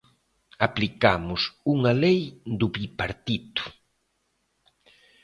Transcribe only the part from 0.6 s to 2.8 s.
Aplicamos unha lei do